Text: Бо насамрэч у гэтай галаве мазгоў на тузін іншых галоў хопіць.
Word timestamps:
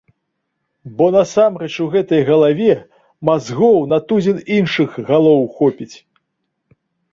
Бо 1.01 1.05
насамрэч 1.15 1.75
у 1.85 1.87
гэтай 1.95 2.21
галаве 2.29 2.71
мазгоў 3.31 3.79
на 3.93 4.01
тузін 4.09 4.43
іншых 4.59 4.99
галоў 5.13 5.41
хопіць. 5.63 5.93